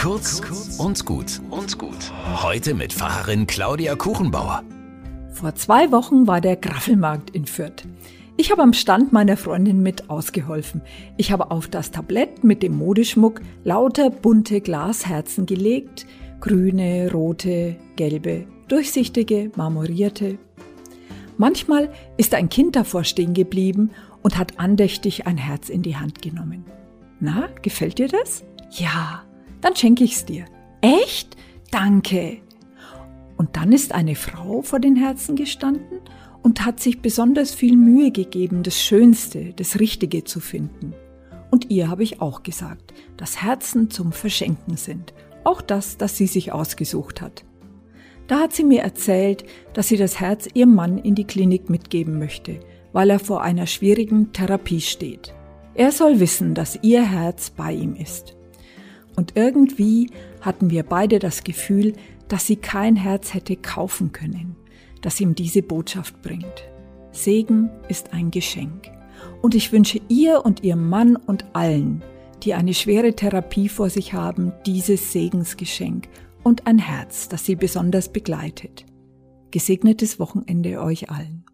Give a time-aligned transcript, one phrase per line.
[0.00, 0.40] Kurz
[0.78, 2.10] und gut und gut.
[2.42, 4.62] Heute mit Pfarrerin Claudia Kuchenbauer.
[5.30, 7.86] Vor zwei Wochen war der Graffelmarkt in Fürth.
[8.38, 10.80] Ich habe am Stand meiner Freundin mit ausgeholfen.
[11.18, 16.06] Ich habe auf das Tablett mit dem Modeschmuck lauter bunte Glasherzen gelegt.
[16.40, 20.38] Grüne, rote, gelbe, durchsichtige, marmorierte.
[21.36, 23.90] Manchmal ist ein Kind davor stehen geblieben
[24.22, 26.64] und hat andächtig ein Herz in die Hand genommen.
[27.20, 28.44] Na, gefällt dir das?
[28.70, 29.24] Ja,
[29.60, 30.44] dann schenke ich's dir.
[30.80, 31.36] Echt?
[31.70, 32.38] Danke.
[33.36, 36.00] Und dann ist eine Frau vor den Herzen gestanden
[36.42, 40.94] und hat sich besonders viel Mühe gegeben, das Schönste, das Richtige zu finden.
[41.50, 45.14] Und ihr habe ich auch gesagt, dass Herzen zum Verschenken sind.
[45.44, 47.44] Auch das, das sie sich ausgesucht hat.
[48.26, 52.18] Da hat sie mir erzählt, dass sie das Herz ihrem Mann in die Klinik mitgeben
[52.18, 52.60] möchte,
[52.92, 55.34] weil er vor einer schwierigen Therapie steht.
[55.74, 58.36] Er soll wissen, dass ihr Herz bei ihm ist.
[59.16, 60.10] Und irgendwie
[60.40, 61.94] hatten wir beide das Gefühl,
[62.28, 64.56] dass sie kein Herz hätte kaufen können,
[65.02, 66.64] das ihm diese Botschaft bringt.
[67.12, 68.90] Segen ist ein Geschenk.
[69.42, 72.02] Und ich wünsche ihr und ihrem Mann und allen,
[72.42, 76.08] die eine schwere Therapie vor sich haben, dieses Segensgeschenk
[76.42, 78.86] und ein Herz, das sie besonders begleitet.
[79.50, 81.44] Gesegnetes Wochenende euch allen.